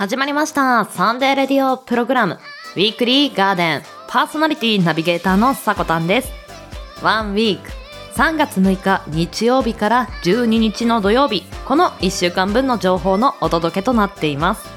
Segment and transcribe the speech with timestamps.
[0.00, 0.86] 始まりました。
[0.86, 2.38] サンデーレディオプログラム、
[2.74, 6.32] ウィークリーガーデン、パーソナリティナビゲーターのさこたんです。
[7.02, 7.70] ワンウィーク、
[8.14, 14.70] 3月6日日曜日から12日の土曜日、この1週間分の情報のお届けとなっています。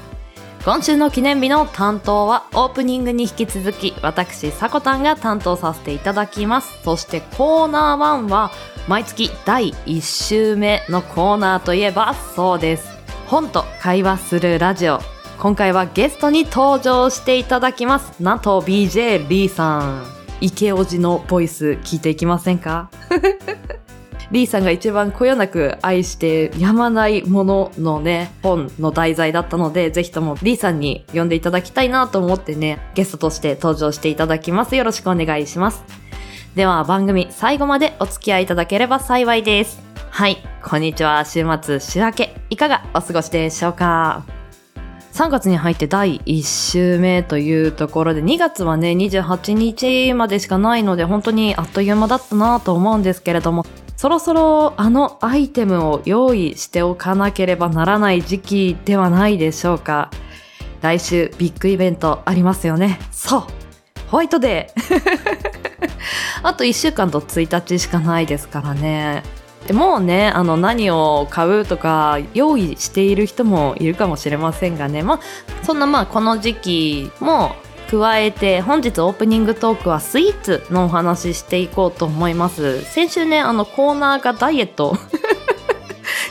[0.62, 6.82] 今週の記念日の担当はオープニングに引き続き私さこたんが担当させていただきます。
[6.84, 8.50] そしてコーナー1は
[8.88, 12.86] 毎月第1週目のコーナーといえばそうです。
[13.26, 15.00] 本と会話するラジオ。
[15.44, 20.06] 今回はゲストに登場していただきますなんと BJ リーさん
[20.40, 22.88] 池おじのボイス聞いていきませんか？
[24.32, 34.76] リーさんが一番こよなく愛してやまないもののね、本の題材だったので、ぜひともリーさんに呼んでいただきたいなと思ってね、ゲストとして登場していただきます。
[34.76, 35.84] よろしくお願いします。
[36.56, 39.78] では番組最後までお付き合いいただければ幸いです。
[40.10, 41.22] はい、こんにちは。
[41.26, 44.33] 週末、週明け、いかがお過ごしでしょうか？
[45.14, 53.64] 3月に入って第1週目というところで、2月はね、28日までしかないので、本当にあっという間だったなと思うんですけれども、
[53.96, 60.10] そろそろあのアイテムを用意しておかなければならない時期ではないでしょうか。
[60.82, 62.98] 来週ビッグイベントありますよね。
[63.12, 63.42] そう
[64.08, 65.00] ホワイトデー
[66.42, 69.22] あと1週間と1日しかないですからね。
[69.66, 75.02] でもうね、あの何を買うとか用意している人もいるかもしれませんがね。
[75.02, 75.20] まあ、
[75.64, 77.56] そんなまあこの時期も
[77.90, 82.82] 加えて本日オープニングトークはスイーツのお話ししていこうと思います。
[82.84, 84.96] 先週ねあのコーナーがダイエット。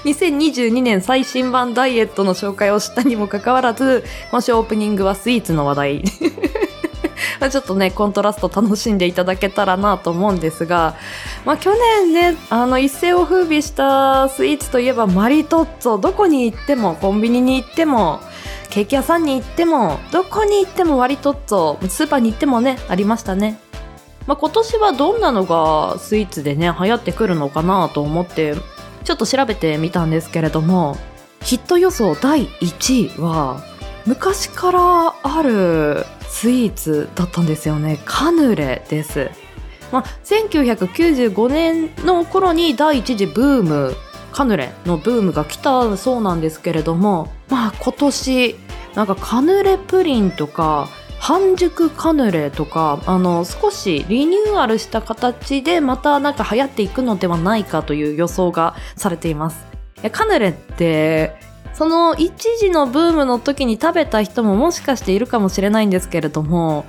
[0.04, 6.04] 2022年最新版ダイエットの紹介をしたにもかかわらず今週オープニングはスイーツの話題。
[7.40, 10.96] まちょっとねコントラスト楽しんでいただけたらなと思うんですが、
[11.46, 18.20] まあ、去年ねあの一世を風靡したスイーツといえばマリトッツォどこに行ってもコンビニに行っても
[18.70, 23.60] ケーキ屋さんに行ってもどこに行っても割とっとスーパーに行ってもねありましたね、
[24.26, 28.56] まあ、今年はどんなのがスイーツでね流行ってくるのかなと思って
[29.04, 30.98] ちょっと調べてみたんですけれども
[31.44, 33.64] ヒット予想第1位は
[34.06, 38.00] 昔からあるスイーツだったんですよね。
[38.06, 39.30] カヌレです、
[39.92, 43.96] まあ、1995年の頃に第一次ブーム
[44.32, 48.56] カヌレのブームが来たそうなんですけれどもまあ今年
[48.96, 50.90] なんかカヌレプリンとか
[51.20, 59.66] 半熟カヌレとかあの少しリニューアルした形でまたなんか流行っていくのではないかという予想がされています。
[60.12, 66.86] カヌレってその一時のブームの時に食べた人ももしかしているかもしれないんですけれども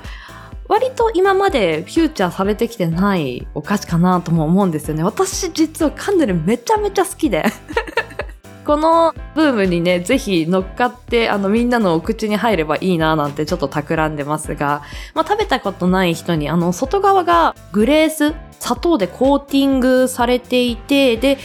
[0.68, 5.02] 割と今までフューチャーされてきてないお菓子かなとも思うんですよね。
[5.02, 7.44] 私実はカンヌレめちゃめちゃ好きで。
[8.64, 14.80] このブームにね、ぜひ乗っかって、あのみんなのお口に入ればいいななんてちょっと企んでますが、
[15.12, 21.36] まあ食べたことない人に、あの外側がグレース、砂糖でコーティングされていて、で、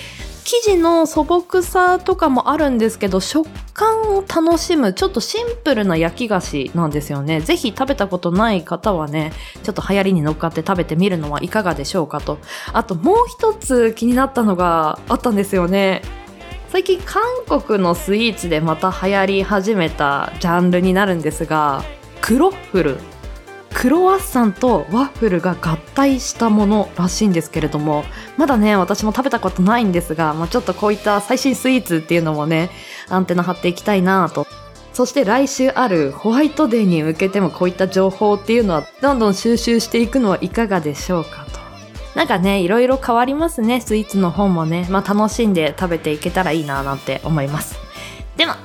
[0.51, 7.39] 生地の素朴さとかもあるんですけど食感を楽しむちょっとシンプルな焼き菓子なんですよね。
[7.39, 12.39] ぜひ食べたことない方はねちょっと流行りに乗っかって食べてみるのはいかがでしょうかと。
[12.73, 16.01] あともう一つ気になったのがあったんですよね。
[16.69, 21.83] 最近韓国のスイーツでまた流行り始めたジャンルになるんですが
[22.21, 22.97] クロッフル。
[23.73, 28.03] クロワッサンとワッフルが合体したものらしいんですけれども
[28.37, 32.71] まだね私も食べたことないんですが、まあ、ちょっとこういった最新スイーツっていうのもね
[33.09, 34.47] アンテナ張っていきたいなと。
[34.91, 41.59] そして来週あるホワイトデーに向けてもこういった情報っていうのはどんどん収集していくのはいかがでしょうかと。
[42.15, 47.77] なんかねいろいろ変わりますねスイーツの本もね、まあ、楽しんで食べていけたらいいななんて思います。
[48.35, 48.57] では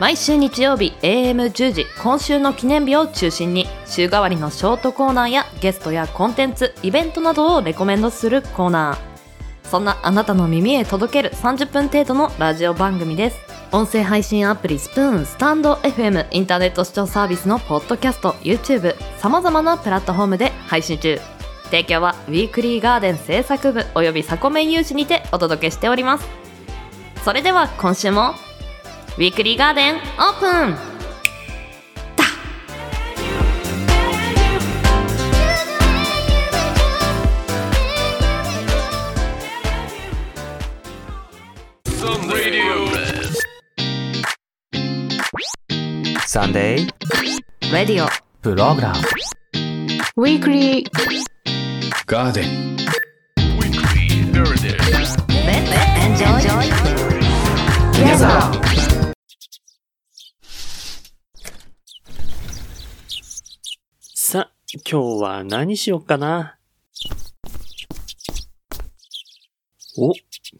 [0.00, 9.68] 毎週日曜日 AM10 時今週の記念日を中心に週替わりのショートコーナーやゲストやコンテンツイベントなどをレコメンドするコーナー。
[9.68, 13.38] そんなあなたの耳へ届ける30分程度のラジオ番組です。
[13.70, 21.20] 音声配信アプリスプーンスタンド FM インターネット視聴サービスのポッドキャスト YouTube さまざまなプラットフォームで配信中。
[21.66, 26.28] 提供はウィークリーガーデン制作部およびサコメン有志にてお届けしております。
[27.24, 28.34] それでは今週も
[29.16, 30.00] ウィークリーガーデンオー
[30.40, 30.94] プン
[46.26, 48.98] Sunday radio program
[50.16, 50.90] ウィークリー
[52.06, 54.72] ガーデンウィークリーガーデン
[55.46, 56.74] レッエンジョイ
[58.00, 58.83] 皆さん
[64.74, 66.56] 今日は何しよっかな？
[69.96, 70.08] お、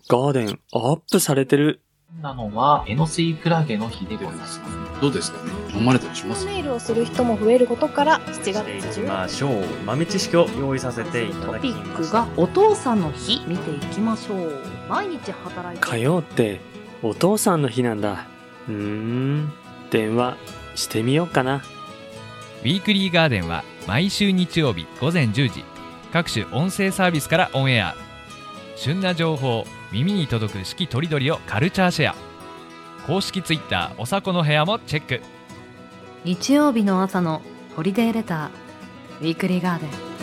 [0.09, 1.81] ガーデンアップされてる。
[2.23, 4.61] なのは、エノスイクラゲの日でございます。
[5.01, 5.51] どうですかね？
[5.77, 6.47] 飲まれたりします？
[6.47, 9.65] メールをする人も増えることから7月していき中ましょう。
[9.85, 11.83] 豆知識を用意させていたトだきました。
[11.83, 16.61] ピックがお父さんの日見ていきましょう毎日働いて火曜って
[17.03, 18.29] お父さんの日なんだ。
[18.69, 19.53] うーん、
[19.91, 20.37] 電話
[20.77, 21.65] してみようかな。
[22.65, 25.65] ウィークリーガーデンは毎週日曜日午前10時
[26.15, 27.95] 各種音声サービスからオンエア。
[28.77, 32.15] 旬な情報耳に届く四季とりどりをカルチャーシェア。
[33.07, 35.21] 公式ツイッターおさこの部屋もチェック。
[36.25, 37.43] 日曜日の朝の
[37.77, 40.14] ホリデーレターウィークリーガーデン。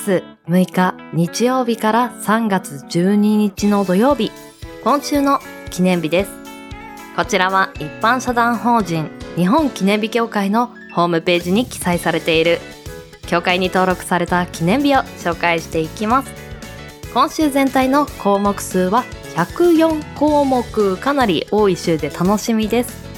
[0.00, 4.32] 6日日曜日から3月12日の土曜日。
[4.82, 6.30] 今週の記念日です。
[7.14, 12.60] こちらは一般社団法人日本記念日協会のホームページに記載されている。
[13.26, 16.32] 協会に登録された記念日を紹介していきます。
[17.12, 19.04] 今週全体の項目数は
[19.34, 23.09] 104項目かなり多い週で楽しみです。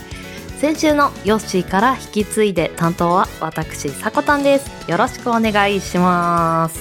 [0.62, 4.88] 先週のヨッシーから引き継いで担当は私さこたんです。
[4.88, 6.78] よろしくお願いします。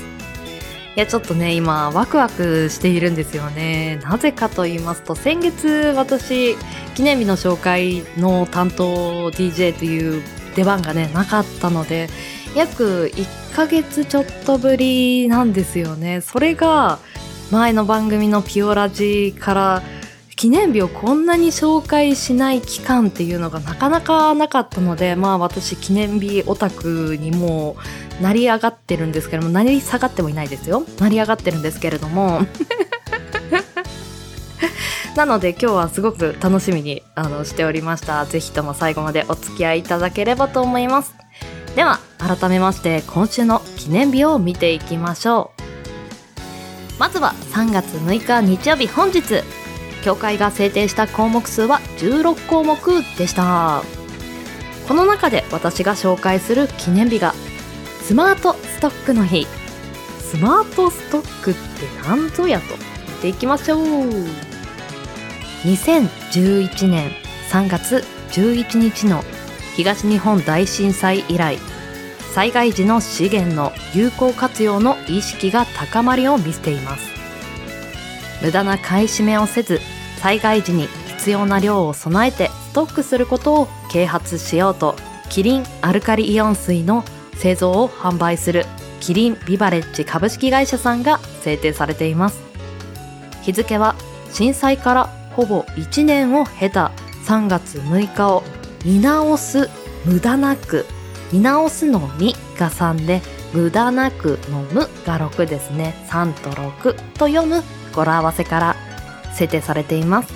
[0.95, 3.99] いやちょっとね今ワクワクしているんですよね。
[4.03, 6.55] なぜかと言いますと先月私
[6.93, 10.21] 記念日の紹介の担当 DJ という
[10.55, 12.07] 出番がねなかったので
[12.55, 16.21] 約1ヶ月ちょっとぶりなんですよね。
[16.21, 16.99] それが
[17.49, 19.81] 前の番組のピオラジから
[20.41, 27.75] 記念日をこんなに紹介しない期間っていうのがなかなかなかったのでまあ私記念日オタクにも
[28.19, 30.83] う成り上がってるんですけども成り下がってもいないですよ。
[30.97, 32.41] 成り上がってるんですけれども。
[35.15, 38.25] なので今日はすごく楽しみにあのしておりました。
[38.25, 41.13] ぜひとも最後までお付き合いいただければと思います。
[41.75, 46.99] では改めまして今週の記念日を見ていきましょう。
[46.99, 49.60] まずは3月6日日曜日本日。
[50.01, 52.77] 協会が制定した項目数は16項目
[53.17, 53.83] でした。
[54.87, 57.33] この中で私が紹介する記念日が
[58.01, 59.47] スマートストックの日。
[60.19, 61.59] スマートストックって
[62.07, 63.81] 何ぞやと見ていきましょう。
[65.63, 67.11] 2011年
[67.49, 69.23] 3月11日の
[69.75, 71.59] 東日本大震災以来
[72.33, 77.10] 災害時の資源の有効活用の意識が高まりを見せています。
[78.41, 79.79] 無駄な買い占めをせず
[80.17, 84.95] 災害時に必要な量を備えてストックすることを啓発しようと
[85.29, 87.03] キリンアルカリイオン水の
[87.35, 88.65] 製造を販売する
[88.99, 92.41] キリンビバレッジ株式会社さんが制定されています。
[93.41, 93.95] 日付は
[94.31, 95.05] 震災から
[95.35, 96.91] ほぼ1年を経た
[97.25, 98.43] 3月6日を
[98.85, 99.69] 見直す
[100.05, 100.85] 無駄なく
[101.31, 103.21] 見直すのみが3で
[103.53, 105.95] 無駄なくの無が6ですね。
[106.09, 107.63] 3と6と読む。
[107.93, 108.75] 語呂合わせから
[109.33, 110.33] 制定されています。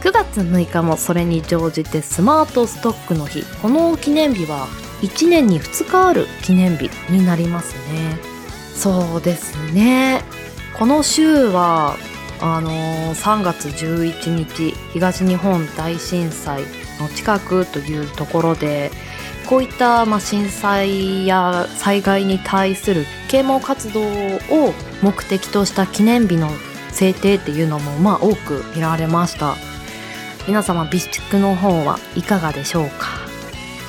[0.00, 3.44] 9月6日もそれに乗じてスマートストックの日。
[3.60, 4.66] この記念日は
[5.02, 8.18] 1年に2日ある記念日になりますね。
[8.74, 10.24] そうですね。
[10.78, 11.96] この週は
[12.40, 16.62] あのー3月11日東日本大震災
[16.98, 18.90] の近くというところで
[19.52, 26.48] こういった、まあ、震災や災害に対する啓蒙活動を目的とした記念日の
[26.90, 29.56] 制定っていうのもまあ多く見られました。
[30.48, 33.08] 皆様備蓄の方はいかがでしょうか？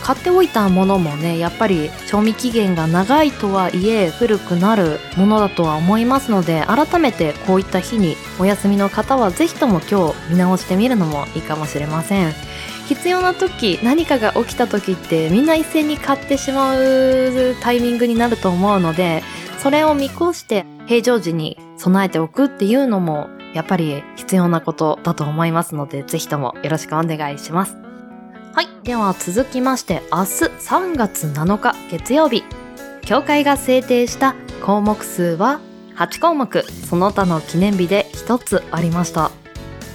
[0.04, 12.34] 買っておいたものもねやっぱり賞味期限が長いとはいえ古くなるものだとは思いますので改めてこういった日にお休みの方はぜひとも今日見直してみるのもいいかもしれません。
[12.88, 19.24] 必要な時何かが起きた時ってみんな一斉に買ってしまうタイミングになると思うので
[19.60, 27.78] それを見越して平常時に備えておくっていうのもやっぱり必要なことだと思いますのでぜひともよろしくお願いします。
[28.54, 32.44] はいでは続きまして明日3月7日月曜日。
[33.02, 34.36] 協会が制定した
[34.66, 35.60] 項目数は
[35.96, 36.64] 8項目。
[36.64, 39.32] その他の記念日で1つありました。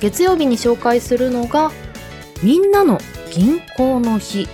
[0.00, 1.70] 月曜日に紹介するのが
[2.40, 3.00] みんなの
[3.32, 4.48] 銀行の日。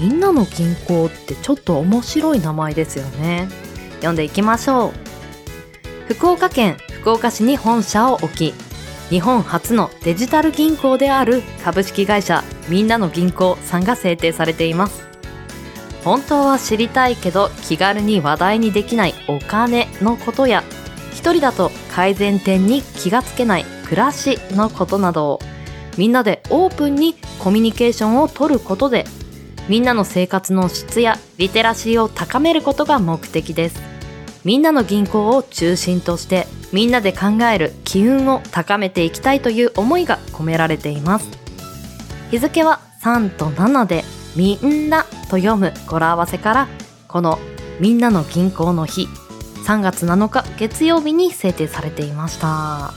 [0.00, 3.48] みんなの銀行ってちょっと面白い名前ですよね。
[3.96, 6.12] 読んでいきましょう。
[6.12, 8.54] 福岡県福岡市に本社を置き
[9.10, 15.04] 日本初のデジタル銀行である株式会社みんなの銀行さんが制定されています。
[16.02, 20.64] 本当は知りたいけど気軽に話題にできないお金のことや
[21.12, 25.53] 一人だと改善点に気がつけない暮らしのことなどを。
[25.96, 29.04] みんなでオープンにコミュニケーションを取ることで
[29.68, 33.80] みんなの生活の質やリテラシーを高めることが目的です。
[34.44, 41.30] みんなの銀行を中心としてみんなで考える機運を高めていきたいという思いが込められています。
[42.30, 44.04] 日付は3と7で
[44.36, 46.68] みんなと読む語呂合わせから
[47.08, 47.38] この
[47.80, 49.08] みんなの銀行の日
[49.64, 52.92] 3月7日月曜日に制定されていました。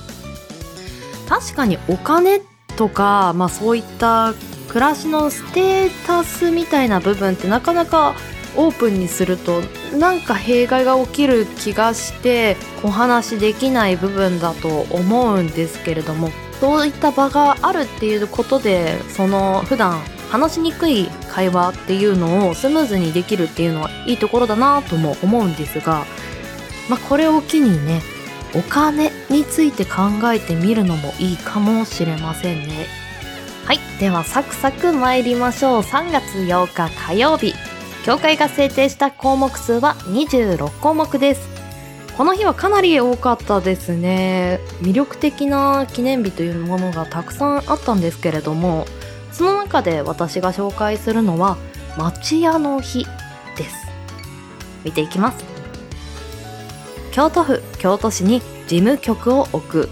[1.30, 4.34] 確かにお金ってとか、まあ、そういった
[4.70, 8.16] 暮らしのステータスみたいな部分ってなかなか
[8.56, 9.62] オープンにすると
[9.98, 16.30] なんか弊害が起きる気がしてお話しできない部分だと思うんですけれども
[16.60, 26.06] そういった場があるっていうことでその普段話しにくい会話っていうのをスムーズにできるっていうのはいいところだなとも思うんですが、
[26.90, 28.02] まあ、これを機にね
[28.58, 30.02] お金について考
[30.34, 32.88] えてみるのもいいかもしれませんね。
[33.66, 35.82] はいではサクサク参りましょう。
[35.82, 37.54] 3月8日火曜日。
[38.04, 41.48] 協会が制定した項目数は26項目です。
[42.18, 44.60] この日はかなり多かったですね。
[44.82, 48.88] 魅力的な記念日というものがたくさんあったんですけれども
[49.32, 51.58] その中で私が紹介するのは
[51.96, 53.06] 町屋の日
[53.56, 53.88] です。
[54.84, 55.57] 見ていきます。
[57.18, 59.90] 京都府京都市に事務局を置く。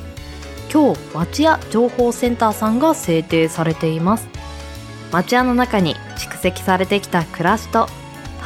[0.72, 4.28] 今日町屋情報センターさんが制定されています。
[5.12, 7.88] 町屋の中に蓄積されてきた暮らしと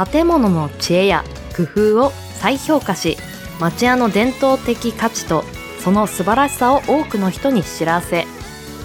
[0.09, 1.25] 建物の知恵や
[1.57, 3.17] 工夫を再評価し
[3.59, 5.43] 町屋の伝統的価値と
[5.83, 8.27] その素晴らしさを多くの人に知らせ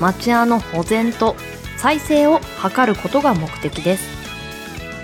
[0.01, 1.37] 町屋の保全と
[1.77, 4.09] 再生を図ることが目的です。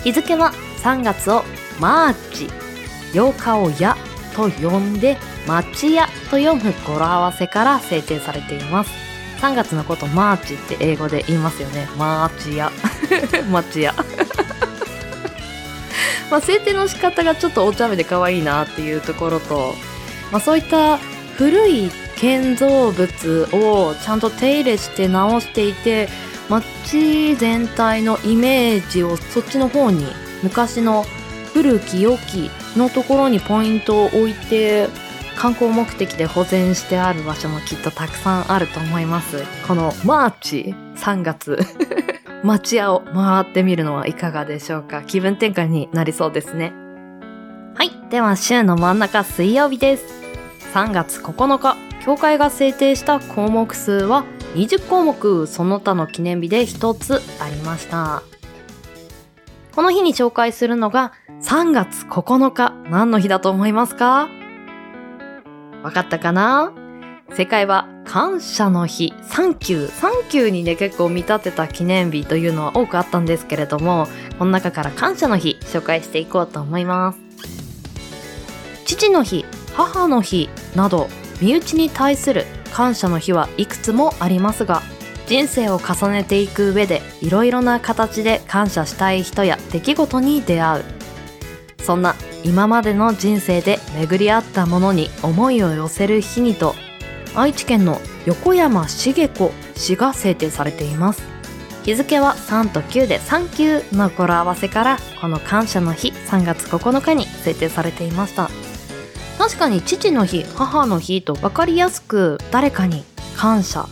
[0.03, 1.45] 日付は3月を
[1.79, 2.49] March。
[3.13, 3.97] 8日をや。
[4.35, 8.91] と呼んで町屋と読む語呂合わせから制定されています。
[9.41, 11.89] 3月のことマーチって英語で言いますよね。
[11.97, 12.71] マーチ屋
[13.51, 13.95] 町屋
[16.31, 19.75] まあ制定の仕方がちょっとお茶目で可愛いなっていうところと、
[20.31, 20.99] まあ、そういった
[21.37, 26.09] 古い建造物をちゃんと手入れして直していて
[26.51, 30.07] 街全体のイメージをそっちの方に
[30.43, 31.05] 昔の
[31.53, 34.89] 古き良きのところにポイントを置いて
[35.37, 39.43] 観光目的で保全してある場所もきっとたくさんあると思います。
[39.67, 41.59] このマーチ3月。
[42.45, 45.03] 町屋を回ってみるのはいかがでしょうか？
[45.03, 46.73] 気分転換になりそうですね。
[47.75, 50.05] はいでは週の真ん中水曜日です。
[50.75, 55.47] 3月9日協会が制定した項目数は20項目。
[55.47, 58.23] その他の記念日で1つありました。
[59.81, 62.75] この日に紹介するのが3月9日。
[62.91, 64.29] 何の日だと思いますか？
[65.83, 66.75] わかったかな？
[67.35, 74.07] 世界は感謝の日、サンキュー、サンキューにね結構見立てた記念日というのは多くあったんですけれども、
[74.39, 77.19] この中から感謝の日紹介していこうと思います。
[78.85, 81.09] 父の日、母の日など、
[81.41, 82.45] 身内に対する
[82.75, 84.83] 感謝の日はいくつもありますが、
[85.31, 90.85] 人生を重ねていく上でいろいろな形で感謝したい人や出来事に出会う。
[91.79, 96.75] そんな今までの人生で巡り合ったものに思いを寄せる日にと
[97.37, 101.23] 愛知県の横山茂子氏が制定されています
[101.85, 108.51] 日付は3と9で3級の語呂合わせからこの感謝の日3月9日に制定されていました
[109.39, 113.05] 確かに父の日母の日と分かりやすく誰かに
[113.37, 113.87] 感謝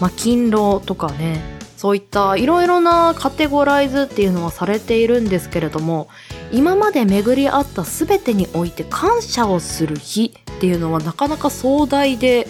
[0.00, 6.08] まあ勤労とかねそういったいろいろなカテゴライズっていうのはされているんですけれども
[6.52, 12.46] 今まで巡り合った全てにおいて感謝をする日っていうのはなかなか壮大で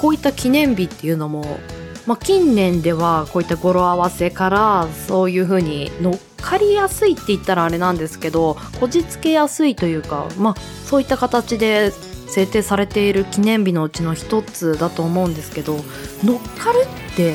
[0.00, 1.58] こういった記念日っていうのも、
[2.06, 10.54] まあ、近年ではこういった語呂合わせからそういう風に乗っかりやすいって言ったらあれなんですけどこじつけやすいというか、まあ、
[10.86, 11.90] そういった形で
[12.34, 15.76] 制定されている記念日のうちの一つだと思うんですけど
[16.24, 17.30] 乗っかるって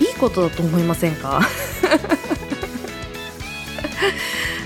[0.00, 1.42] いいことだと思いませんか？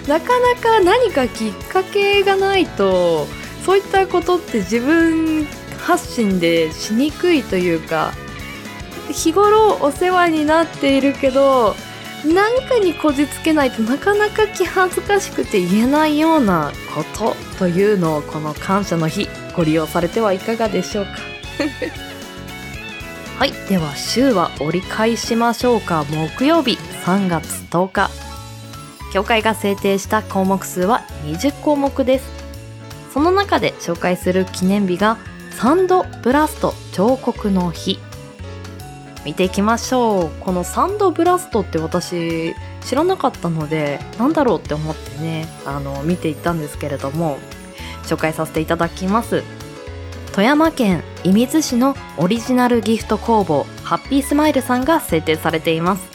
[0.07, 3.27] なかなか何かきっかけがないと
[3.67, 5.49] そういったことって自分
[5.81, 8.13] 発信でしにくいというか
[9.11, 11.75] 日頃お世話になっているけど
[12.25, 21.11] 何かにこじつけないとなかなか気恥ずかしくて言えないようなことというのをこの感謝の日ご利用されてはいかがでしょうか。
[23.39, 26.05] はいでは週は折り返しましょうか。
[26.11, 28.11] 木曜日3月10日。
[29.13, 32.25] 協会が制定した項目数は20項目です。
[33.13, 35.19] その中で紹介する記念日が
[35.51, 37.99] サンドブラスト彫刻の日。
[39.25, 40.31] 見ていきましょう。
[40.41, 47.39] このサンドブラストって私知らなかったのでなんだろうって思ってねあの見ていったんですけれども
[48.05, 49.43] 紹介させていただきます。
[50.33, 56.09] 富山県射水市のオリジナルギフト工房ハッピースマイルさんが制定されています。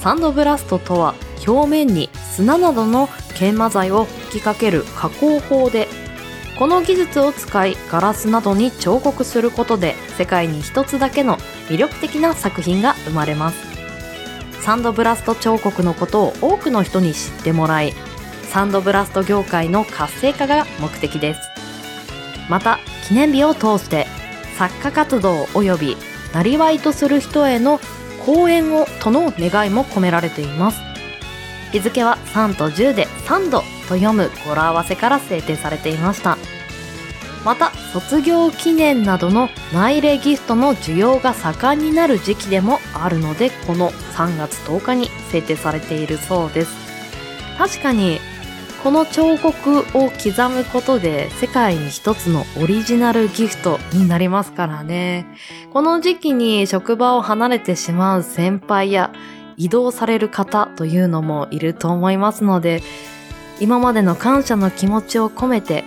[0.00, 1.14] サンドブラストとは
[1.46, 5.88] 表面に砂などの研磨剤を吹きかける加工法で
[6.58, 13.58] この技術を使いガラスなどに彫刻することで世界に一つだけの魅力的な作品が生まれます。
[14.60, 17.94] サンドブラスト彫刻のことを多くの人に知ってもらい
[18.44, 21.40] サンドブラスト業界の活性化が目的です。
[22.48, 22.78] また
[23.08, 24.06] 記念日を通して
[24.56, 25.96] 作家活動及び
[26.32, 27.80] なりわいとする人への
[28.24, 30.80] 講演をとの願いも込められています。
[31.72, 33.71] 日付は3と10で3度。
[33.82, 36.38] と読む語呂合わせから制定されていました。
[37.44, 46.72] また卒業記念などの内例ギフトの需要が盛んになる時期でもあるのでこの3月10日に制定されているそうです。
[47.58, 48.20] 確かに
[48.82, 55.26] この彫刻を刻むことで世界に一つのオリジナルギフトになりますからね。
[55.72, 59.12] この時期に職場を離れてしまう先輩や
[59.56, 62.82] 移動される方というのもいると思いますので
[63.62, 65.84] 今までの感謝の気持ちを込めて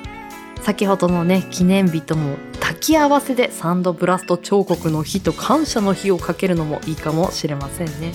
[0.62, 8.14] 先ほどのね記念日とも抱き合わせでサンドブラスト彫刻の日と感謝の日をかけるのもいいかもしれませんね。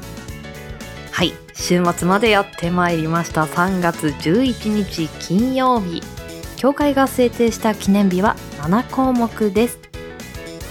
[1.10, 1.32] はい。
[1.54, 3.46] 週末までやってまいりました。
[3.46, 6.02] 3月11日金曜日
[6.56, 9.78] 協会が制定した記念日は7項目です。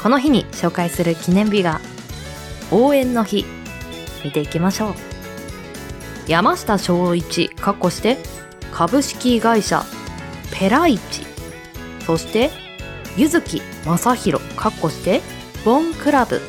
[0.03, 1.81] この日に紹介する記念日が
[2.69, 3.45] 応援の日。
[4.23, 5.08] 見ていきましょう。
[6.29, 8.19] 山下昭一かっこして
[8.71, 9.83] 株式会社
[10.53, 11.25] ペライチ。
[12.05, 12.51] そして
[13.17, 15.21] 柚木正宏かっこして
[15.65, 16.39] ボンクラブ。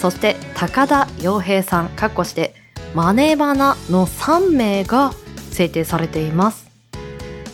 [0.00, 2.56] そして高田洋平さんかっこして
[2.96, 5.12] マネバナの3名が
[5.52, 6.66] 制定されています。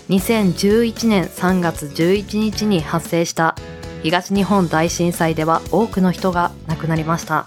[0.08, 3.54] 2011年3月11日に発生した
[4.02, 7.44] 東日本大震災では多くの人が亡くなりました。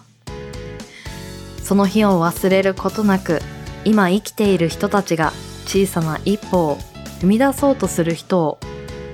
[1.64, 3.42] その日を忘れることなく
[3.86, 5.32] 今生きている人たちが
[5.66, 6.78] 小さな一歩を
[7.22, 8.60] 踏み出そうとする人を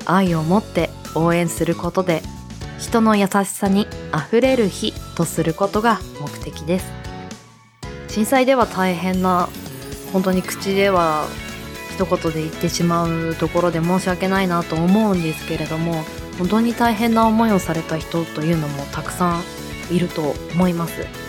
[0.05, 2.21] 愛を持って応援することで
[2.79, 6.91] 人の優しさにあふれる日とすることが目的です。
[8.09, 9.49] 震災では大変な
[10.11, 11.27] 本当に口では
[11.93, 16.03] 一言で言ってしまうところで申し訳ないなと思うんですけれども
[16.37, 19.43] 本当に大変な思いをされた人というのもたくさん
[19.95, 21.26] いると思います。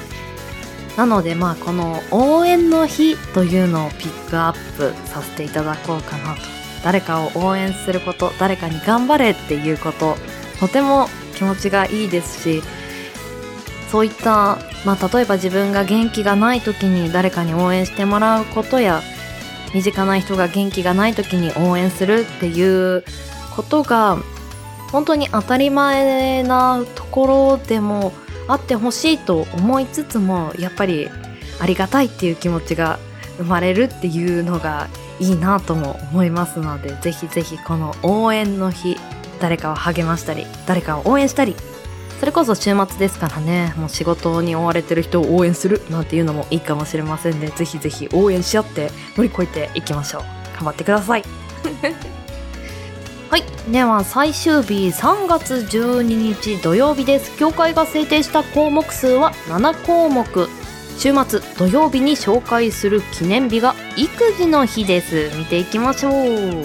[0.98, 6.58] なのでまあこの応援の日というのをピックアップさせていただこうかなと。
[6.84, 10.16] 誰かを応援すること誰かに頑張れっていうこと
[10.60, 12.62] とても気持ちがいいですし
[13.90, 19.02] そういった、まあ、例えば自分が元気がない時に誰かに応援してもらうことや
[19.74, 23.04] 身近な人が元気がない時に応援するっていう
[23.54, 24.18] ことが
[24.90, 28.12] 本当に当たり前なところでも
[28.48, 31.08] あってほしいと思いつつもやっぱり
[31.60, 32.98] ありがたいっていう気持ちが
[33.36, 34.88] 生まれるっていうのが
[35.20, 38.96] いいなとも思いますのでぜひぜひこの応援の日
[39.40, 41.54] 誰かを励ましたり誰かを応援したり
[42.18, 47.48] それこそ週末ですからねもう仕事に追われてる人を応援するなんていうのもいいかもしれませんね。
[47.48, 50.22] ぜひぜひ応援し合って乗り越えていきましょう。
[50.56, 51.22] 頑張ってください。
[53.30, 53.42] はい。
[53.70, 57.36] では最終日3月12日土曜日です。
[57.36, 60.48] 協会が制定した項目数は7項目。
[60.96, 65.30] 週末土曜日に紹介する記念日が育児の日です。
[65.36, 66.64] 見ていきましょう。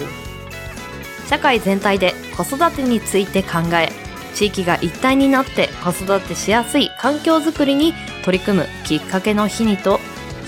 [1.28, 3.92] 社会全体で子育てについて考え
[4.34, 7.92] 地域が一体になって子育てしやすい環境づくりに
[8.24, 10.00] 取り組むきっかけの日にと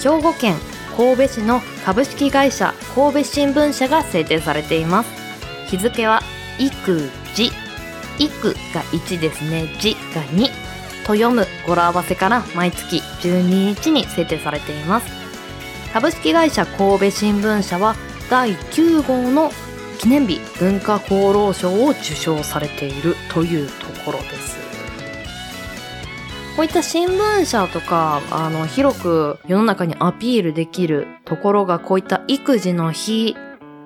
[0.02, 0.56] 兵庫県
[0.96, 5.25] 神戸市の株式会社神戸新聞社が制定されています。
[5.68, 6.22] 日付は
[6.58, 7.50] 育児
[8.18, 9.68] 育が1ですね。
[9.78, 10.48] 児が2
[11.06, 15.06] と読む語呂合わせから毎月12日に制定されています。
[15.92, 17.94] 株式会社神戸新聞社は
[18.28, 19.50] 第9号の
[19.98, 24.56] 記念日文化功労賞を受賞されているというところです。
[26.56, 33.36] こういった新聞社とかあの広く世の中にアピールできるところがこういった育児の日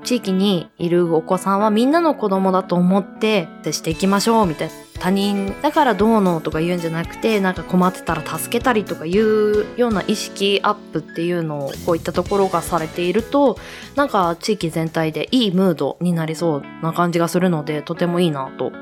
[0.04, 13.58] 地域にいるお子さんはみんなの子供だと思って接していきましょうみたいな他人だからどうのとか言うんじゃなくてなんか困ってたら助けたりとかいうような意識アップっていうのをこういったところがされていると
[13.96, 18.72] なんか地域全体でいいムードになりそうな感じがするのでとてもいいなと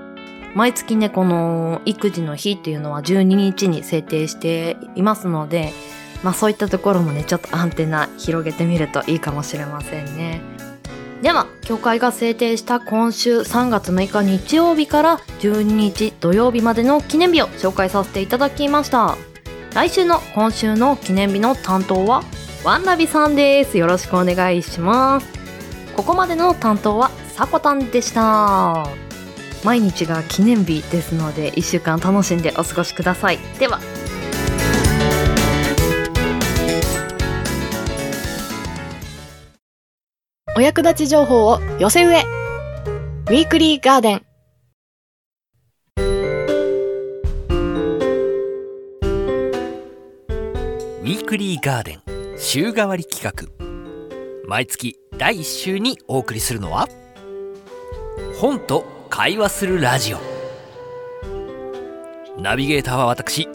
[0.54, 5.72] 毎月ね、この育児の日っていうのは12日に制定していますので、
[6.22, 10.57] まあそういったところもね、ちょっとアンテナ広げてみるといいかもしれませんね。
[11.22, 19.16] では、協会が制定した今週3月6日日曜日から12日土曜日までの記念日を紹介させていただきました。
[19.74, 22.22] 来週の今週の記念日の担当は
[22.64, 23.78] ワンナビさんです。
[23.78, 25.28] よろしくお願いします。
[25.96, 28.86] ここまでの担当はさこたんでした。
[29.64, 33.38] 毎日が記念日ですので1週間楽しんでお過ごしください。
[33.58, 33.80] では。
[40.58, 42.24] お役立ち情報を寄せ植え。
[42.24, 44.22] ウィークリーガーデン。
[45.96, 52.02] ウィークリーガーデン
[52.36, 53.46] 週替わり企画
[54.48, 56.88] 毎月第1週にお送りするのは
[58.40, 60.18] 本と会話するラジオ
[62.36, 63.48] ナビゲーターは私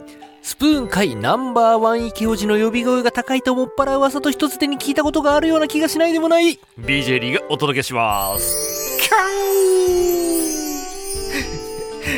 [0.46, 6.60] スプーン界ナンバーワン池王子の呼び声が高いともっぱら噂と一つ手に聞いたことがあるような気がしないでもない。
[6.78, 9.00] BJ リーがお届けします。
[9.02, 9.12] キャ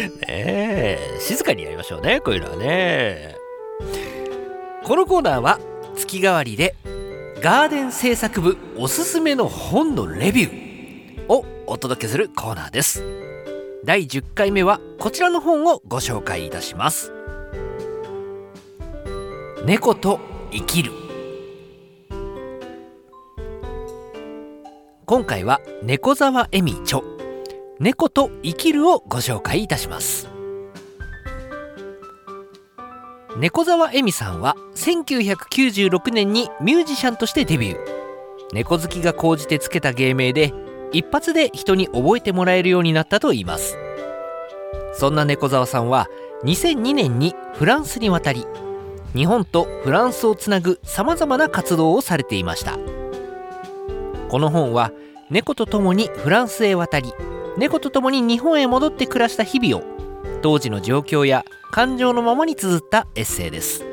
[0.02, 3.36] ー ねえ静かにやりましょうねこういうのはね。
[4.84, 5.60] このコーナーは
[5.96, 6.76] 月替わりで
[7.42, 13.04] ガーデン製作部おすすめの本のレビューをお届けするコーナーです。
[13.84, 17.14] 第10回目はこちらの本をご紹介いたします
[19.65, 20.19] 猫と
[20.51, 20.91] 生きる。
[25.08, 27.01] 今回は猫沢恵美著
[27.80, 30.30] 猫と生きるをご紹介いたします。
[33.38, 37.78] 猫沢恵美さんは1996年にミュージシャンとしてデビュー。
[38.54, 40.54] 猫好きが高じてつけた芸名で
[40.91, 43.80] 一発で人に覚えてもらえるようになったといいます。
[44.93, 46.08] そんな猫沢さんは
[46.43, 48.45] 2002年にフランスに渡り
[49.15, 52.78] 日本とフランスをつなぐさまざまな活動をされていました。
[54.30, 54.91] この本は
[55.30, 57.13] 猫と共にフランスへ渡り
[57.58, 59.88] 猫と共に日本へ戻って暮らした日々を
[60.41, 63.86] 当時の状況や感情のままに綴ったエッセイです。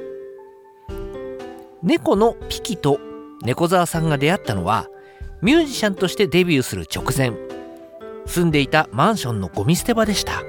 [1.83, 2.99] 猫のピキと
[3.43, 4.89] 猫沢さんが出会ったのは
[5.41, 7.33] ミュージシャンとしてデビューする直前
[8.27, 10.43] 住んでいたマンションのゴミ捨て場でした。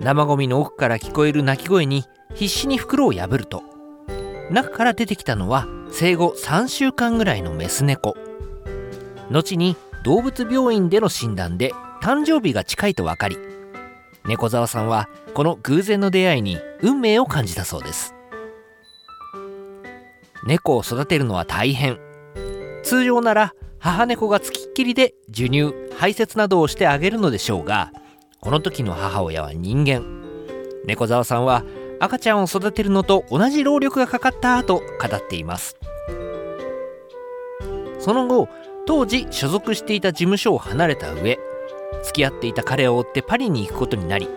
[0.00, 2.04] 生ゴミの奥から聞こえる鳴き声に
[2.36, 3.62] 必死に袋を破ると。
[4.50, 8.14] 中から出てきたのは生後3週間ぐらいのメス猫。
[9.30, 11.72] 後に動物病院での診断で
[12.02, 13.36] 誕生日が近いと分かり
[14.26, 18.14] 猫沢さんはこの偶然の出会いに運命を感じたそうです。
[20.46, 21.98] 猫を育てるのは大変。
[22.82, 27.90] 通常なら母猫がつきっきりで授乳排泄などをしてあげるのでしょうが
[28.40, 30.04] この時の母親は人間。
[30.86, 31.64] 猫沢さんは
[32.00, 35.76] 赤ちゃんを育てるのと同じ労力がかかったと語っています。
[37.98, 38.48] その後
[38.86, 41.38] 当時所属していた事務所を離れた上
[42.04, 44.28] 付き合っていた彼を追ってパリに行くことになり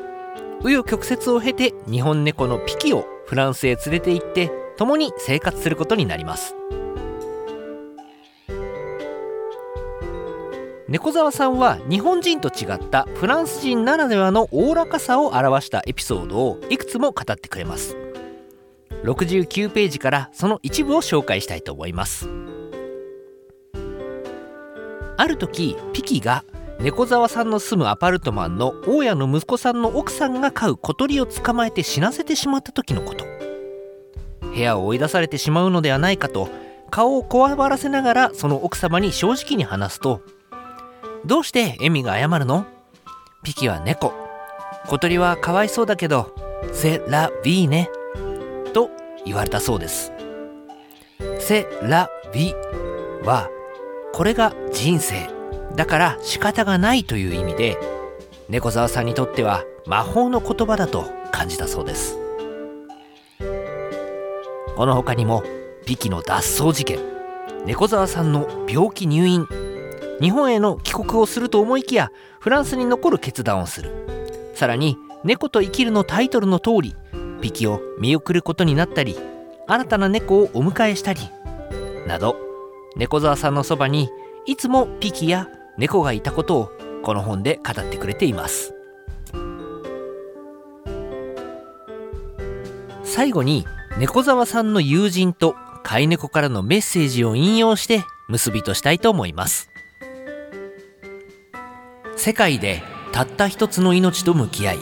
[0.62, 6.56] 紆余曲折を経て日本猫のピキをフランスへ連れて行って共に生活することになります。
[10.89, 17.95] 猫沢さんは日本人と違ったフランス人ならではのおおらかさを表したエピソードをいくつも語ってくれます。
[19.04, 22.28] 69ページからその一部を紹介したいと思います。
[25.15, 26.43] ある時ピキが
[26.80, 33.25] 猫沢さんの住むアパルトマンの大家の息子さんの奥さんが飼う小鳥を捕まえて死なせてしまった時のこと。
[34.41, 36.49] 部屋を追い出されてしまうのではないかと
[36.89, 40.23] 顔をこわばらせながらその奥様に正直に話すと
[41.25, 42.65] どうしてエミが謝るの？
[43.43, 44.13] ピキは猫。
[44.88, 46.34] 小鳥はかわいそうだけど
[46.71, 47.89] セラビーね。
[48.73, 48.89] と
[49.25, 50.12] 言われたそうです。
[51.39, 52.53] セラビ
[53.23, 53.49] は
[54.13, 55.29] これが人生。
[55.75, 57.77] だから仕方がないという意味で
[58.49, 62.17] 猫沢さんにとっては魔法の言葉だと感じたそうです。
[64.75, 65.43] この他にも
[65.86, 66.99] ピキの脱走事件。
[67.65, 69.47] 猫沢さんの病気入院。
[70.21, 73.91] 日本への帰国をすると思いきやフランスに残る決断をする。
[74.55, 76.95] さらに「猫と生きる」のタイトルの通り
[77.41, 79.17] ピキを見送ることになったり
[79.67, 81.21] 新たな猫をお迎えしたり
[82.08, 82.36] など
[82.97, 84.10] 猫沢さんのそばに
[84.45, 86.71] いつもピキや猫がいたことを
[87.03, 88.73] この本で語ってくれています。
[93.03, 93.65] 最後に
[93.97, 99.69] 猫沢さんの友人と飼い猫からのメッセージを引用して結びとしたいと思います。
[102.19, 104.79] 世界でたった一つの命と向き合い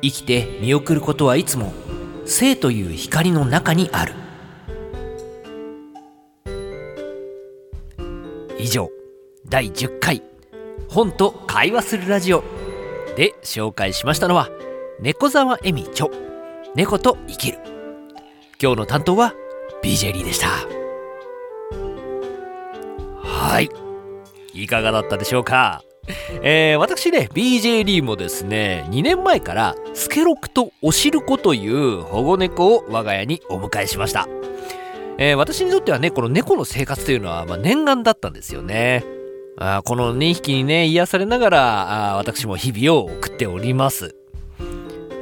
[0.00, 1.72] 生きて見送ることはいつも
[2.24, 4.14] 生という光の中にある。
[8.60, 8.88] 以上
[9.48, 10.22] 第10回
[10.88, 12.44] 本と会話するラジオ
[13.16, 14.48] で紹介しましたのは
[15.00, 16.08] 猫沢恵美著
[16.76, 17.58] 猫と生きる。
[18.62, 19.34] 今日の担当は
[19.82, 20.46] BJ リーでした。
[23.24, 23.68] はい。
[24.54, 25.82] いかがだったでしょうか？
[26.42, 34.28] えー、私ね BJ リーもですね2年前からスケロクとおしるこという保護猫を我が家にお迎えしました
[35.18, 39.04] えー私にとってはね、この猫の生活というのは、まあ、念願だったんですよね。
[39.58, 44.14] あこの2匹にね、癒されながら、あ私も日々を送っております。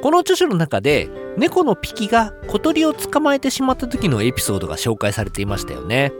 [0.02, 6.12] この著書の中で、猫のピキが小鳥を捕まえてしまった時のエピソードが紹介されていましたよね。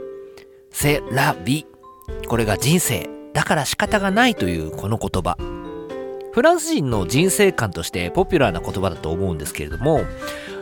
[0.71, 1.65] セラビ。
[2.27, 3.14] これが人生。
[3.35, 5.37] だから仕方がないというこの言葉。
[6.31, 10.01] フランス人の人生観としてポピュラーな言葉だと思うんですけれども、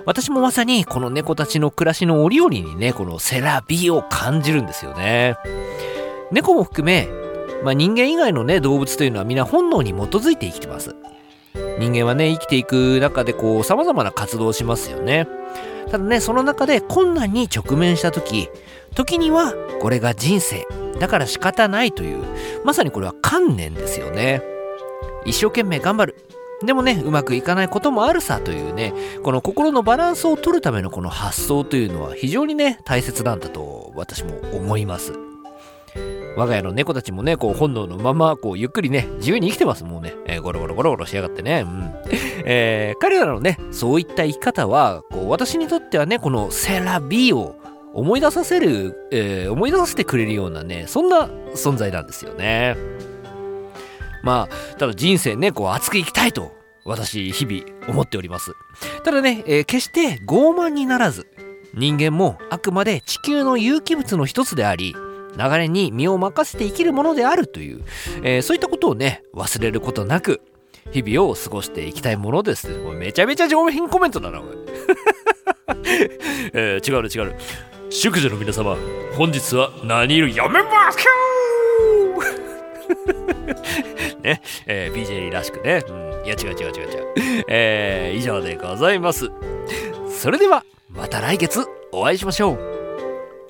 [0.05, 5.35] 私もまさにこの猫たちの暮らしの折々にね、このセラビを感じるんですよね。
[6.31, 7.07] 猫も含め、
[7.63, 10.95] まあ、人間以外のね、動物というのは皆本能に基づいて生きてます。
[11.79, 15.27] 人間はね、生きていく中でこう、様々な活動をしますよね。
[15.89, 18.49] ただね、その中で困難に直面した時、
[18.95, 20.65] 時にはこれが人生、
[20.99, 22.23] だから仕方ないという、
[22.63, 24.41] まさにこれは観念ですよね。
[25.25, 26.15] 一生懸命頑張る。
[26.63, 28.93] でもね、うまくいかないこともあるさというね、
[29.23, 35.32] この心のバランスを取るためのこの発想というのは非常にね、大切なんだと私も思います。
[36.35, 40.15] 我が家の猫たちもね、こう本能のまま、こうゆっくりね、自由に生きてますもんね。
[40.25, 41.63] えーゴロゴロゴロゴロしやがってね。
[41.65, 41.93] うん。
[42.45, 47.55] えー彼らのね、そういった生き方は、こう私にとってはね、このセラビーを
[47.93, 52.75] 思い出させる、えー思い出させてくれるようなね、そんな存在なんですよね。
[54.23, 56.53] まあ、ただ人生ね、こう熱く生きたいと、
[56.85, 58.53] 私、日々思っております。
[59.03, 61.27] ただね、えー決して傲慢にならず、
[61.75, 64.95] 人間もあくまで地球の有機物の一つであり、
[65.37, 67.83] 流れに身を任せて生きるものであるという、
[68.23, 70.41] えーそういったことをね、忘れることなく、
[70.91, 72.69] 日々を過ごしていきたいものです。
[72.77, 74.47] もうめちゃめちゃ上品コメントだな、お い
[76.53, 77.35] えー違う、違う。
[77.89, 78.77] 宿女の皆様、
[79.17, 81.03] 本日は何色やめますか？
[84.23, 85.83] ね、えー BJ らしくね。
[85.87, 85.91] う
[86.23, 86.95] ん、いや違う違う違う違
[87.41, 87.45] う。
[87.47, 89.31] えー以上でございます。
[90.09, 92.59] それでは、また来月お会いしましょう。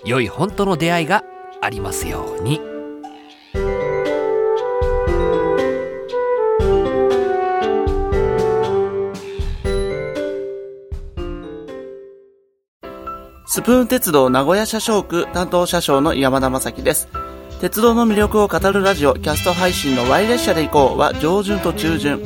[0.06, 1.24] 良い本当の出会いが
[1.63, 2.60] ありますように。
[13.45, 17.08] スプーン鉄道名古屋車掌区担当車掌の山田正樹です。
[17.62, 22.21] 鉄道の魅力を語るラジオ、キャスト配信の Y 列車で行こうは上旬と中旬。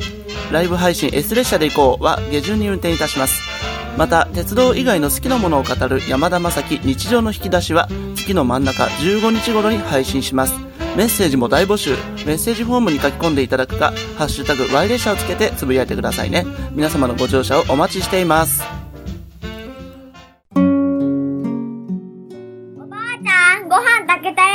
[0.50, 3.57] ライブ配信 S 列車で行こうは下旬に運転いたします。
[3.96, 10.54] また、鉄道以外の好きなものを語る山田正樹日常の引き出しは月の真ん中15日頃に配信します。
[10.96, 11.90] メッセージも大募集。
[12.26, 16.44] メッセージフォームに書き込んでいただくか、ハッシュタグ Y 列車をつけてつぶやいてくださいね。
[16.72, 18.62] 皆様のご乗車をお待ちしています。
[23.70, 24.48] ご飯炊けたよ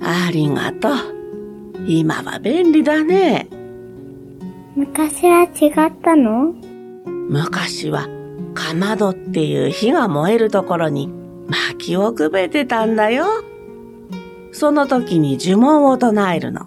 [0.00, 0.92] ありがとう。
[1.86, 3.46] 今は便利だね。
[4.74, 6.54] 昔は違ったの？
[7.28, 8.08] 昔は、
[8.54, 11.08] かまどっていう火が燃えるところに
[11.48, 13.26] 薪をくべてたんだよ。
[14.52, 16.66] その時に呪文を唱えるの。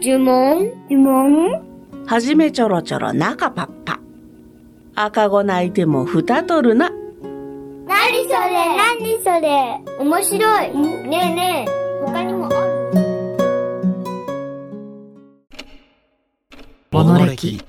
[0.00, 0.72] 呪文？
[0.88, 1.62] 呪文？
[2.06, 4.00] はじめちょろちょろ中パッパ。
[4.94, 6.90] 赤子泣いても蓋取るな。
[6.90, 6.96] な
[8.10, 8.76] にそれ？
[8.76, 9.80] なにそれ？
[9.98, 10.74] 面白い。
[11.08, 11.70] ねえねえ、
[12.06, 12.46] 他にも？
[12.46, 12.54] ある
[16.90, 17.62] モノレキ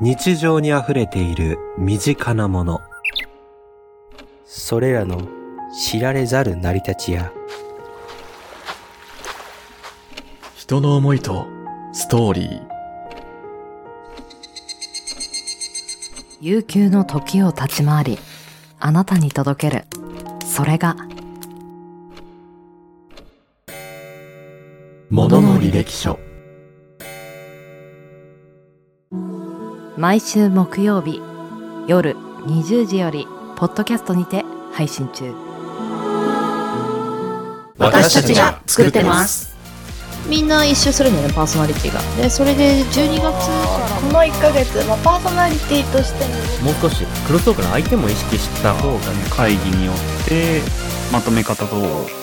[0.00, 2.80] 日常にあふれている身近なもの。
[4.44, 5.28] それらの
[5.72, 7.32] 知られざる成り立ちや
[10.56, 11.46] 人の思いと
[11.92, 12.62] ストーリー。
[16.40, 18.18] 悠久の時を立ち回り
[18.80, 19.84] あなたに届ける。
[20.44, 20.96] それが
[25.08, 26.18] ものの履歴書
[29.96, 31.22] 毎週木曜日
[31.86, 35.32] 夜20時よりポッドキャストにて配信中。
[37.78, 39.53] 私たちが作ってます。
[40.28, 42.00] みんな一周するんだよねパーソナリティが。
[42.16, 46.24] でそれで12月からこの1ヶ月、まあ、パーソナリティとして
[46.64, 50.60] ももう少しクロストークの相手も意識した方がね会議によって
[51.12, 51.76] まとめ方と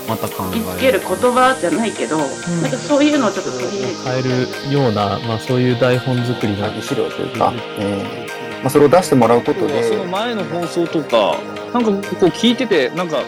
[0.07, 2.25] また考えつける言葉じゃないけど、な
[2.67, 4.21] んかそういうのをちょっと取り入れて変え
[4.67, 9.83] るような、まあ、そういう台本作りの資料というか、えーまあ、それを出してもらうことで。
[9.83, 11.37] その前の放送とか
[11.73, 13.23] なんかこう聞いててなんか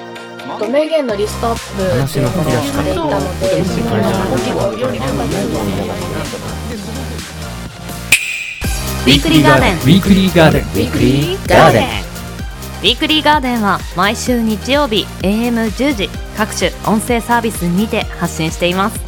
[0.70, 3.82] 名言のリストアップ話の書き出し方していたので結
[4.54, 5.12] 構料理とか
[9.06, 9.76] ウィークリーガーデン。
[9.76, 10.62] ウィークリーガーデン。
[10.62, 11.84] ウィークリーガーデン。
[11.84, 19.00] ウィークリーガーデンは毎週日曜日 AM10 時各種音声サービスにて発信しています。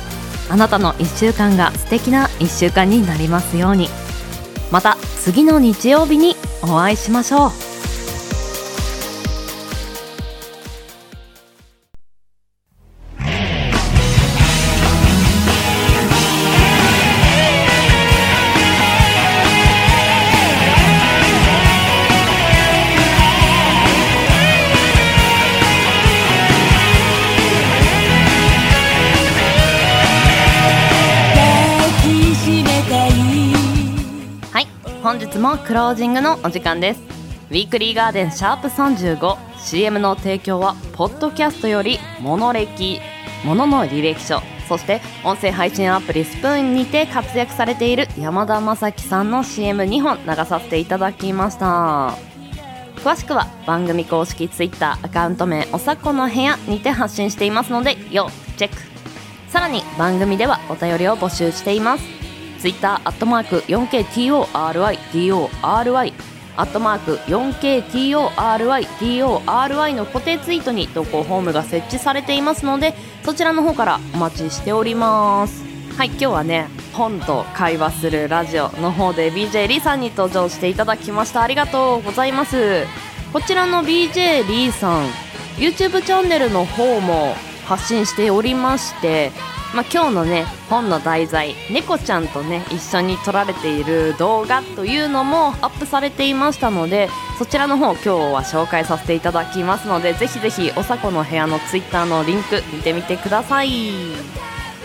[0.49, 3.89] あなたの1週間が素敵な1週間になりますように。
[4.71, 7.64] また次の日曜日にお会いしましょう
[35.75, 37.01] クロージングのお時間です。
[37.49, 43.01] ウィークリーガーデンシャープ 35CM の提供はポッドキャストよりモノ歴
[43.43, 44.39] ものの履歴書。
[44.69, 52.13] そして音声配信アプリスプーンにて活躍されている山田正樹さんの CM2 本流させていただきました。
[53.03, 58.77] 詳しくは番組公式 Twitter アカウント名おさこの部屋にて発信していますので要チェック。
[59.49, 62.24] さらに番組ではお便りを募集しています。
[62.65, 66.13] ツイッターアットマーク 4KTORYDORY
[66.57, 75.63] アットマーク 4KTORYDORY の固定ツイートに投稿フォームが設置されていますのでそちらの方からお待ちしております。
[75.95, 81.43] はい今日はね本と会話するラジオの方で BJ リーさんに登場していただきました。
[81.43, 82.87] ありがとうございます。
[83.31, 85.03] こちらの BJ リーさん
[85.57, 87.35] YouTube チャンネルの方も
[87.67, 89.31] 発信しておりまして
[89.75, 103.69] まあ、今日のね本の題材猫ちゃんとね一緒に撮られている動画というのもアップされていましたのでそちらの方今日は紹介させていただきますのでぜひぜひおさこの部屋のツイッターのリンク見てみてください。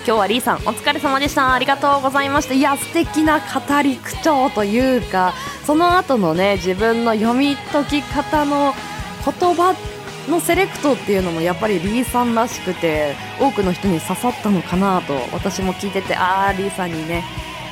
[0.03, 1.53] 今日はリーさんお疲れ様でした。
[1.53, 2.55] ありがとうございました。
[2.55, 5.35] いや素敵な語り口調というか
[5.67, 8.75] その後のね自分の読み解き方の
[9.25, 9.75] 言葉
[10.29, 17.25] のセレクトっていうのもやっぱりリーさんらしくて多くの人に刺さったのかなと私も聞いててああリーさんにね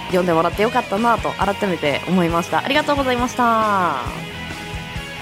[0.06, 2.64] 読んでもらってよかったなと改めて思いました。
[2.64, 3.96] ありがとうございました。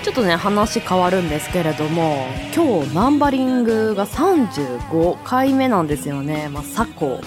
[0.04, 6.48] ちょっとね話変わるんですけれども今日ナンバリングが35回目なんですよね。
[6.48, 7.20] まあサコ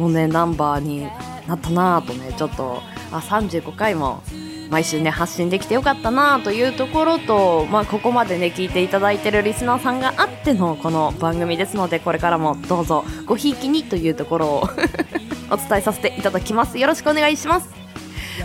[0.00, 1.06] のねナンバーに
[1.46, 2.82] なったなとねちょっと
[3.12, 4.22] あ35回も
[4.70, 14.68] 毎週ね発信できてよかったなというところと、まあ、ここまでね聞いていただいてるリスナーさんがあってのこの番組ですのでこれからもどうぞごひいきにというところを
[15.50, 16.78] お伝えさせていただきます。
[16.78, 17.68] よろしくお願いします、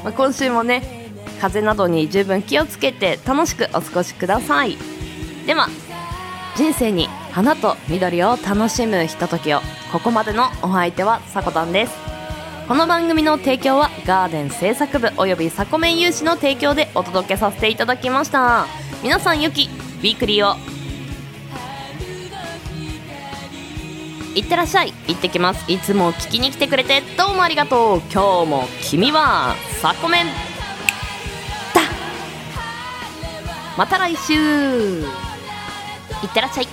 [0.04, 0.84] まあ、今週もね
[1.42, 4.78] 風邪などに十分気をつけて楽しくお過ごしください。
[5.48, 5.68] では
[6.56, 12.11] 人生に花と緑を楽しむひとときをここまでのお相手はさこたんです。
[12.72, 18.66] この番組の提供はガーデン制作部およびサコメン有志の提供でお届けさせていただきました。
[19.04, 20.56] 皆さんよきウィークリーを。
[24.36, 24.94] いってらっしゃい。
[25.06, 25.70] 行ってきます。
[25.70, 28.02] いつも聞きに来てくれてどうもありがとう。
[28.10, 30.28] 今日も君はサコメン。
[30.28, 30.32] だ
[33.78, 35.02] また来週。
[35.02, 35.04] い
[36.26, 36.68] ってらっしゃい。